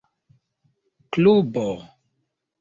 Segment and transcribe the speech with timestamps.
[1.11, 1.67] klubo